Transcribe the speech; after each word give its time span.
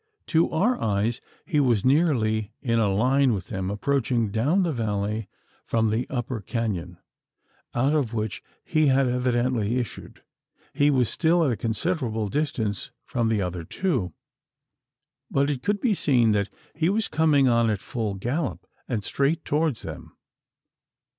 To 0.33 0.49
our 0.49 0.81
eyes, 0.81 1.21
he 1.45 1.59
was 1.59 1.85
nearly 1.85 2.51
in 2.59 2.79
a 2.79 2.91
line 2.91 3.33
with 3.33 3.49
them 3.49 3.69
approaching 3.69 4.31
down 4.31 4.63
the 4.63 4.73
valley 4.73 5.27
from 5.63 5.91
the 5.91 6.07
upper 6.09 6.41
canon 6.41 6.97
out 7.75 7.93
of 7.93 8.11
which 8.11 8.41
he 8.65 8.87
had 8.87 9.07
evidently 9.07 9.77
issued. 9.77 10.23
He 10.73 10.89
was 10.89 11.07
still 11.07 11.43
at 11.45 11.51
a 11.51 11.55
considerable 11.55 12.29
distance 12.29 12.89
from 13.05 13.29
the 13.29 13.43
other 13.43 13.63
two; 13.63 14.11
but 15.29 15.51
it 15.51 15.61
could 15.61 15.79
be 15.79 15.93
seen 15.93 16.31
that 16.31 16.49
he 16.73 16.89
was 16.89 17.07
coming 17.07 17.47
on 17.47 17.69
at 17.69 17.79
full 17.79 18.15
gallop 18.15 18.65
and 18.87 19.03
straight 19.03 19.45
towards 19.45 19.83
them. 19.83 20.17